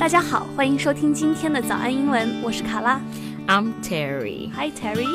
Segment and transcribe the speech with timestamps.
[0.00, 3.00] 大家好，欢迎收听今天的早安英文，我是卡拉。
[3.48, 4.50] I'm Terry.
[4.54, 5.06] Hi Terry.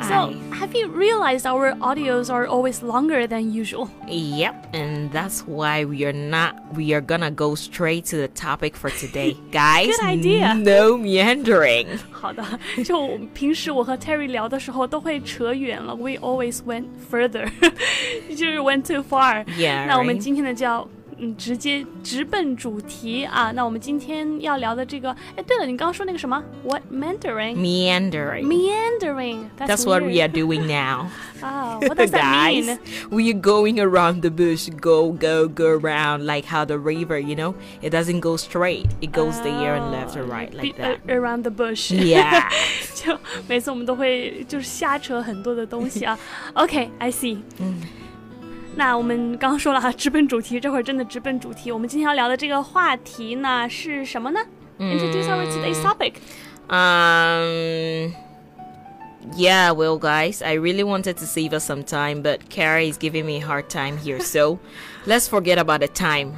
[0.00, 0.08] Hi.
[0.08, 3.88] So, have you realized our audios are always longer than usual?
[4.08, 6.56] Yep, and that's why we are not.
[6.74, 9.96] We are gonna go straight to the topic for today, guys.
[9.96, 10.54] Good idea.
[10.54, 11.86] No meandering.
[12.10, 12.42] 好的，
[12.84, 15.94] 就平时我和 Terry 聊的时候都会扯远了。
[15.94, 17.48] We always went further，
[18.28, 19.44] 就是 went too far。
[19.56, 19.86] Yeah.
[19.86, 20.18] 那我们 right?
[20.18, 20.88] 今天呢就要
[21.20, 23.50] 嗯直接直奔主题啊。
[23.52, 26.42] 那我们今天要聊的这个，哎，对了，你刚刚说那个什么？
[26.64, 27.54] What Mandarin?
[27.56, 28.44] meandering.
[28.46, 29.50] Meandering.
[29.58, 30.32] That's what we are weird.
[30.32, 31.08] doing now.
[31.42, 32.78] Ah, what does that Guys, mean?
[33.10, 37.36] we are going around the bush, go, go, go around like how the river, you
[37.36, 38.86] know, it doesn't go straight.
[39.02, 41.00] It goes there and left and right like Be- that.
[41.06, 41.92] uh, around the bush.
[41.92, 42.48] Yeah.
[42.94, 46.18] 就每次我们都会就是瞎扯很多的东西啊。
[46.54, 47.38] OK，I、see。
[47.58, 47.82] 嗯
[48.76, 51.72] 那我们刚刚说了哈，直奔主题，这会儿真的直奔主题。
[51.72, 54.40] 我们今天要聊的这个话题呢是什么呢、
[54.78, 56.14] i n t r o d u c e our today's topic。
[56.68, 58.14] Um.
[59.34, 63.26] Yeah, well, guys, I really wanted to save us some time, but Carrie is giving
[63.26, 64.60] me a hard time here, so
[65.04, 66.32] let's forget about the time.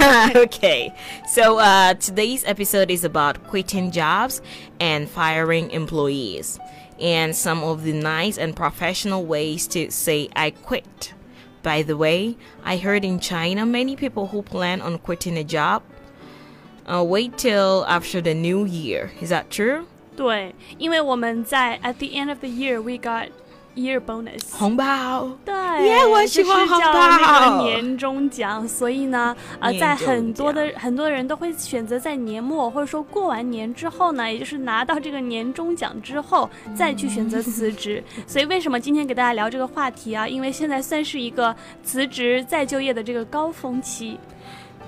[0.33, 0.93] okay,
[1.27, 4.41] so uh, today's episode is about quitting jobs
[4.79, 6.57] and firing employees,
[6.97, 11.13] and some of the nice and professional ways to say I quit.
[11.63, 15.83] By the way, I heard in China many people who plan on quitting a job
[16.87, 19.11] uh, wait till after the new year.
[19.21, 19.85] Is that true?
[20.15, 23.29] 对，因为我们在 at the end of the year we got
[23.74, 24.40] year bonus。
[24.52, 25.30] 红包。
[25.44, 38.02] 对 Yeah，我喜欢就是叫红包那个年终奖，所以呢，呃，在很多的很多人都会选择在年末或者说过完年之后呢，也就是拿到这个年终奖之后再去选择辞职。
[38.26, 40.26] 所以为什么今天给大家聊这个话题啊？
[40.28, 44.18] 因为现在算是一个辞职再就业的这个高峰期。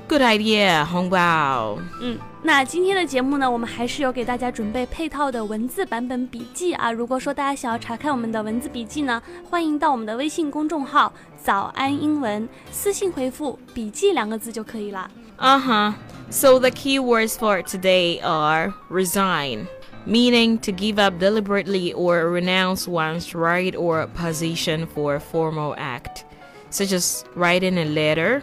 [0.07, 1.77] Good idea，红包。
[2.01, 6.91] 嗯，那今天的节目呢，我们还是有给大家准备配套的文字版本笔记啊。
[6.91, 15.09] 如果说大家想要查看我们的文字笔记呢，欢迎到我们的微信公众号“早安英文”，私信回复“笔记”两个字就可以啦。
[15.39, 15.93] Uh huh.
[16.29, 19.67] So the key words for today are resign,
[20.05, 26.25] meaning to give up deliberately or renounce one's right or position for a formal act,
[26.69, 28.41] such as writing a letter.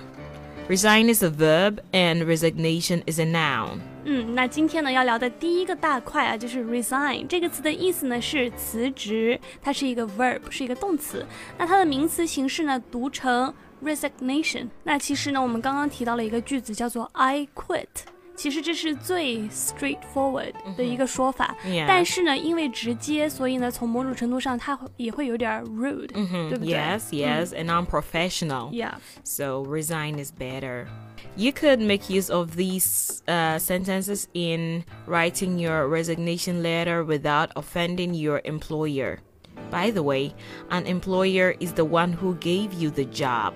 [0.69, 3.79] Resign is a verb and resignation is a noun.
[4.05, 11.25] 嗯，那今天呢要聊的第一个大块啊，就是 resign 这个词的意思呢是辞职，它是一个 verb，是一个动词。
[11.57, 13.53] 那它的名词形式呢读成
[13.83, 14.69] resignation。
[14.85, 17.87] 那其实呢，我们刚刚提到了一个句子叫做 I quit。
[18.36, 21.86] 其实这是最 straightforward 的一个说法 Yeah.
[21.88, 26.06] 但是呢，因为直接，所以呢，从某种程度上，它会也会有点 rude，、
[26.48, 28.70] 对不对 Yes, yes, and unprofessional.
[28.70, 28.94] Yeah.
[29.24, 30.86] So resign is better.
[31.34, 38.14] You could make use of these uh, sentences in writing your resignation letter without offending
[38.14, 39.18] your employer.
[39.70, 40.32] By the way,
[40.70, 43.54] an employer is the one who gave you the job.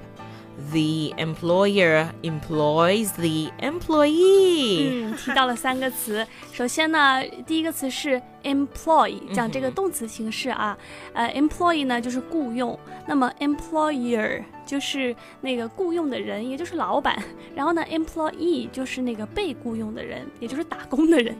[0.71, 4.91] The employer employs the employee.
[4.91, 6.25] 嗯，提到了三个词。
[6.53, 10.77] 首先呢，第一个词是 employ，讲这个动词形式啊。
[11.15, 12.78] 呃，employee 呢就是雇佣，
[13.09, 17.21] 那么 employer 就是那个雇佣的人，也就是老板。
[17.56, 21.34] 然后呢，employee 就是那个被雇佣的人，也就是打工的人。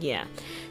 [0.00, 0.22] Yeah.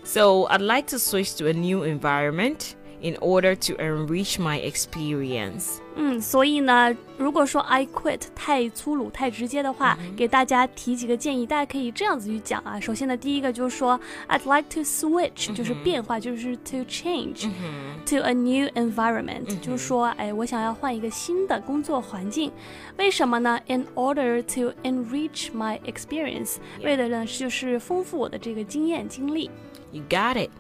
[0.04, 2.72] So I'd like to switch to a new environment
[3.02, 5.80] in order to enrich my experience.
[5.96, 12.80] 嗯，所以呢，如果说 I quit 太粗鲁、太直接的话，给大家提几个建议，大家可以这样子去讲啊。
[12.80, 14.00] 首先呢，第一个就是说，
[14.30, 22.52] I'd like to switch，、就是变化，就是 to change、to a new environment，、就是说，哎，我想要换一个新的工作环境。
[22.98, 23.60] 为什么呢？
[23.68, 29.50] In order to enrich my experience，、为的呢就是丰富我的这个经验经历。
[29.92, 30.52] You got it.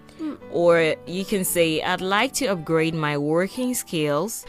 [0.52, 4.42] Or you can say, I'd like to upgrade my working skills.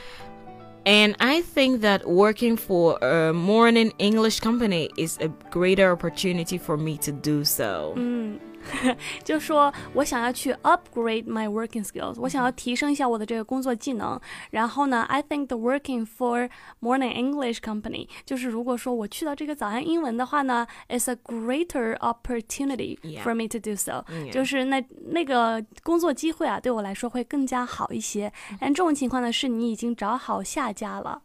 [0.86, 6.78] And I think that working for a morning English company is a greater opportunity for
[6.78, 7.94] me to do so.
[7.98, 8.23] Mm.
[9.25, 14.21] 就说我想要去 upgrade my working skills，我想要提升一下我的这个工作技能。
[14.51, 23.23] 然后呢，I think the working for Morning English Company，就是如果说我去到这个早安英文的话呢，is a greater opportunity Yeah.
[23.23, 24.33] for me to do so，、 Yeah.
[24.33, 28.31] 就是那那个工作机会啊，对我来说会更加好一些。
[28.61, 31.23] 但这种情况呢，是你已经找好下家了。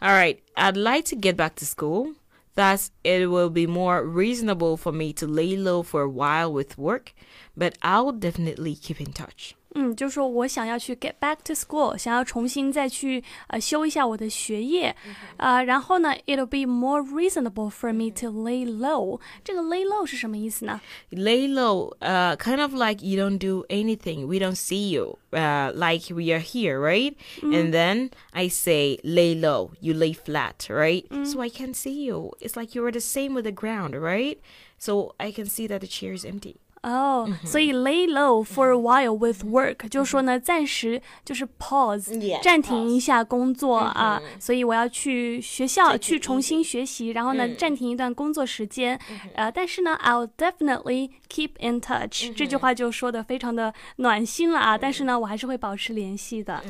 [0.00, 2.14] All right, I'd like to get back to school.
[2.55, 6.77] Thus, it will be more reasonable for me to lay low for a while with
[6.77, 7.13] work,
[7.55, 9.55] but I'll definitely keep in touch.
[9.74, 14.94] 嗯，就说我想要去 get back to school，想要重新再去呃修一下我的学业，
[15.36, 19.20] 啊、然后呢，it'll be more reasonable for me to lay low。
[19.44, 20.80] 这个 lay low 是什么意思呢？
[21.12, 24.26] Lay low, uh, kind of like you don't do anything.
[24.26, 27.14] We don't see you, uh, like we are here, right?
[27.40, 29.70] And then I say lay low.
[29.80, 31.04] You lay flat, right?
[31.24, 32.32] So I can see you.
[32.40, 34.38] It's like you are the same with the ground, right?
[34.78, 36.56] So I can see that the chair is empty.
[36.84, 48.98] 哦、所以 lay low for a while with work，就是说呢，暂时就是 pause，、 Yeah，暂停一下工作啊，所以我要去学校去重新学习，然后呢，暂停一段工作时间，
[49.34, 56.62] 呃，但是呢，I'll definitely keep in touch，、这句话就说的非常的暖心了啊，但是呢，我还是会保持联系的。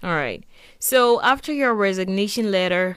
[0.00, 0.42] All right.
[0.80, 2.96] So after your resignation letter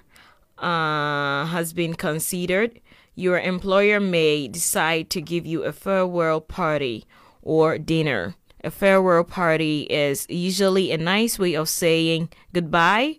[0.58, 2.82] uh, has been considered,
[3.15, 7.07] your employer may decide to give you a farewell party
[7.43, 8.35] or dinner.
[8.63, 13.19] A farewell party is usually a nice way of saying goodbye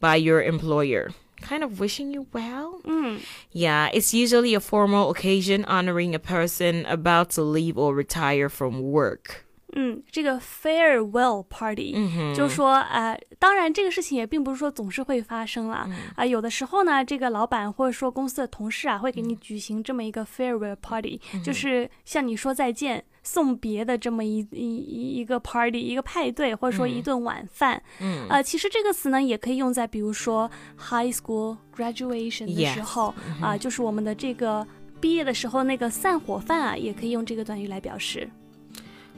[0.00, 1.10] by your employer.
[1.40, 2.80] Kind of wishing you well.
[2.84, 3.20] Mm.
[3.52, 8.80] Yeah, it's usually a formal occasion honoring a person about to leave or retire from
[8.80, 9.44] work.
[9.74, 11.92] 嗯，这个 farewell party，、
[12.34, 23.04] 就是说，呃，当然这个事情也并不是说总是会发生啦，啊、有的时候呢，这个老板或者说公司的同事啊，会给你举行这么一个 farewell party，、就是向你说再见。
[23.24, 34.66] 送别的这么一一一一个 party，一个派对，或者说一顿晚饭，嗯，呃，其实这个词呢，也可以用在比如说 high school graduation 的时候啊、就是我们的这个
[34.98, 38.26] 毕业的时候那个散伙饭啊，也可以用这个短语来表示。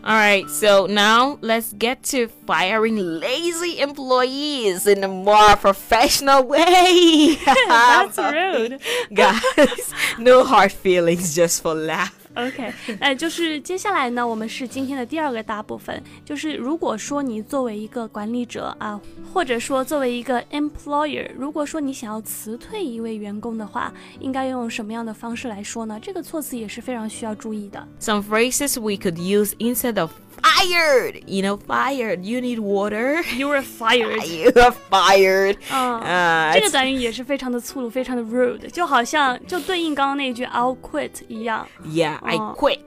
[0.02, 7.36] All right, so now let's get to firing lazy employees in a more professional way.
[7.44, 8.80] That's rude.
[9.12, 12.19] Guys, no hard feelings, just for laugh.
[12.34, 19.00] OK，哎，就是接下来呢，我们是今天的第二个大部分，就是如果说你作为一个管理者啊，
[19.32, 25.98] 或者说作为一个 employer，如果说你想要辞退一位员工的话，应该用什么样的方式来说呢？
[26.00, 27.86] 这个措辞也是非常需要注意的。
[28.00, 30.12] Some phrases we could use instead of
[30.59, 31.23] fired.
[31.27, 32.23] You know, fired.
[32.25, 33.21] You need water.
[33.35, 34.23] You are fired。
[34.25, 35.57] You are fired.
[35.71, 41.67] 嗯 Uh, 这个 it's- 短语也是非常的粗鲁，非常的 rude，就好像就对应刚刚那句 I'll quit 一样。
[41.85, 42.55] yeah, I Oh.
[42.57, 42.79] quit.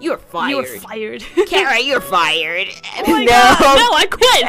[0.00, 0.48] You're fired.
[0.50, 1.22] You are fired。
[1.46, 2.68] Kara, you're fired.
[3.04, 3.54] Oh my no.
[3.58, 4.46] God, no, I quit.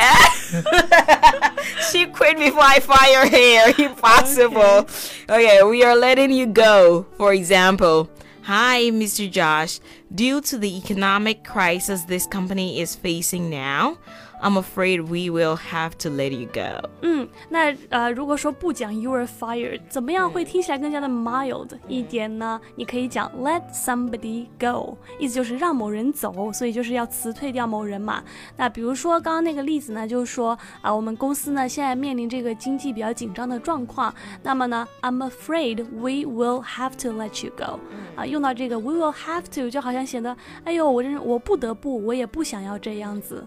[1.92, 3.74] she quit before I fire her.
[3.84, 4.88] Impossible.
[5.30, 5.62] Okay.
[5.64, 7.06] we are letting you go.
[7.18, 8.08] For example,
[8.47, 9.29] hi, Mr.
[9.29, 9.81] Josh.
[10.15, 13.99] Due to the economic crisis this company is facing now,
[14.43, 16.89] I'm afraid we will have to let you go.
[17.03, 22.61] 嗯，那呃，如果说不讲 you are fired，怎么样会听起来更加的 mild 一点呢？
[22.75, 28.23] 你可以讲 let somebody go，意思就是让某人走，所以就是要辞退掉某人嘛。
[28.57, 37.81] 那比如说刚刚那个例子呢，就是说啊、我们公司呢现在面临这个经济比较紧张的状况，那么呢，I'm afraid we will have to let you go。
[38.15, 43.45] 啊，用到这个 we will have to，就好像显得，哎呦，我真是我不得不，我也不想要这样子。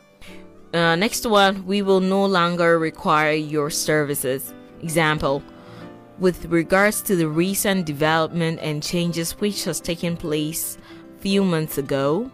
[0.73, 4.53] Uh, next one, we will no longer require your services.
[4.81, 5.41] Example,
[6.19, 10.77] with regards to the recent development and changes which has taken place
[11.19, 12.29] few months ago,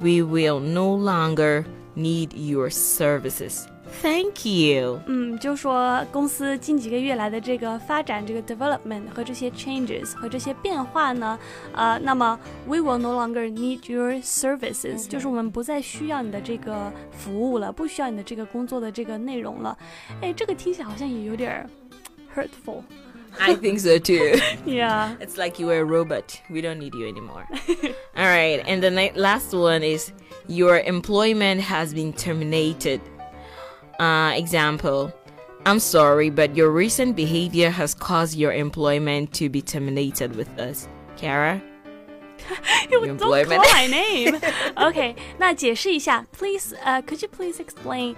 [0.00, 1.66] we will no longer
[1.96, 3.66] need your services.
[4.01, 5.01] Thank you.
[5.07, 11.37] 嗯，就说公司近几个月来的这个发展，这个 development 和这些 changes 和这些变化呢，
[11.73, 19.77] 呃，那么 we will no longer need your services，、就是我们不再需要你的这个服务了，不需要你的这个工作的这个内容了。
[20.21, 21.69] 哎，这个听起来好像也有点儿
[22.33, 22.83] hurtful。
[23.39, 24.39] I think so too.
[24.65, 25.15] Yeah.
[25.19, 26.39] It's like you are a robot.
[26.49, 27.45] We don't need you anymore.
[28.15, 30.11] All right, and the ni- last one is
[30.47, 33.01] your employment has been terminated.
[33.99, 35.11] Uh, example,
[35.65, 40.87] I'm sorry, but your recent behavior has caused your employment to be terminated with us.
[41.17, 41.61] Kara?
[42.89, 43.67] You Your don't call employment.
[43.73, 44.39] my name.
[44.77, 48.15] OK，那解释一下，please，呃、c o u l d you please explain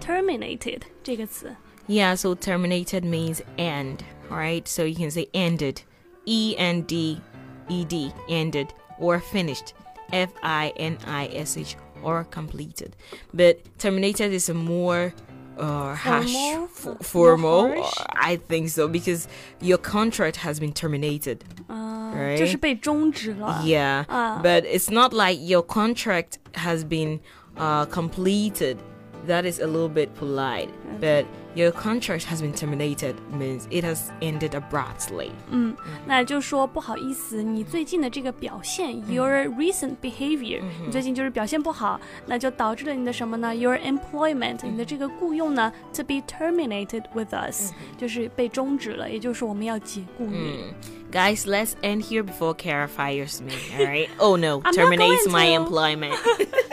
[0.00, 1.56] terminated 这个词？
[1.88, 4.00] Yeah, so terminated means end,
[4.30, 4.68] right?
[4.68, 5.78] So you can say ended,
[6.26, 7.20] E N D
[7.68, 8.68] E D, ended,
[9.00, 9.72] or finished,
[10.12, 12.96] F I N I S H, or completed.
[13.32, 15.12] But terminated is a more
[15.58, 16.64] uh, harsh, Formal?
[16.64, 17.82] f- More formal.
[17.82, 17.94] harsh?
[18.10, 19.28] I think so because
[19.60, 21.44] your contract has been terminated.
[21.68, 22.38] 嗯、 Right.
[22.38, 23.62] 就是被终止了。
[23.64, 24.40] Yeah, Ah.
[24.42, 27.20] but it's not like your contract has been
[27.56, 28.78] uh, completed.
[29.28, 30.68] That is a little bit polite.
[31.00, 35.30] But your contract has been terminated means it has ended abruptly.
[35.50, 35.76] 嗯，
[36.06, 43.54] 那就说不好意思，你最近的这个表现，your recent behavior，、你最近就是表现不好，那就导致了你的什么呢？
[43.54, 50.74] Your employment，、你的这个雇佣呢，to be terminated with us，、就是被终止了，也就是说我们要解雇你。
[51.12, 54.08] Guys, let's end here before Kara fires me, alright?
[54.18, 55.62] Oh no, I'm not terminates going my to.
[55.62, 56.14] employment.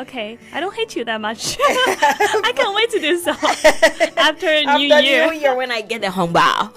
[0.00, 1.58] Okay, I don't hate you that much.
[2.42, 3.32] I can't wait to do so
[4.16, 5.30] after New Year.
[5.32, 6.70] Year when I get the 红包.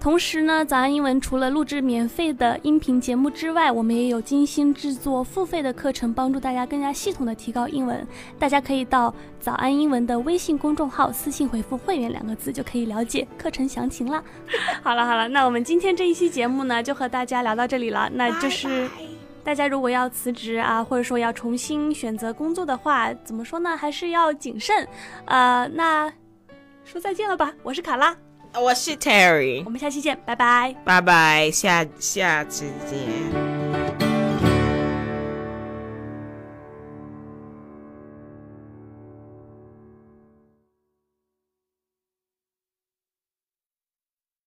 [0.00, 8.06] 同时呢，早安英文除了录制免费的音频节目之外，我们也有精心制作付费的课程，帮助大家更加系统的提高英文。
[8.38, 14.22] 大家可以到早安英文的微信公众号私信回复“会员”两个字，就可以了解课程详情啦。
[14.82, 18.08] 好了好了，那我们今天这一期节目呢，就和大家聊到这里了。
[18.12, 18.88] 那就是
[19.44, 23.76] 大家如果要辞职啊，或者说要重新选择工作的话，怎么说呢？
[23.76, 24.88] 还是要谨慎。
[25.26, 26.10] 呃，那
[26.84, 28.16] 说再见了吧，我是卡拉，
[28.54, 29.62] 我是 Terry.
[29.64, 30.74] 我们下期见，拜拜。
[30.84, 31.50] Bye bye.
[31.50, 33.53] 下下次见。